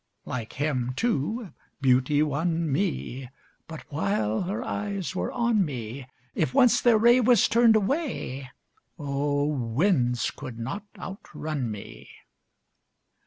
[0.25, 3.29] Like him, too, Beauty won me,
[3.67, 8.49] But while her eyes were on me, If once their ray Was turned away,
[8.97, 9.43] O!
[9.45, 12.09] winds could not outrun me.